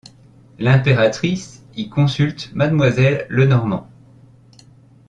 L’impératrice 0.57 1.63
y 1.75 1.87
consulte 1.87 2.49
mademoiselle 2.55 3.27
Lenormand. 3.29 3.87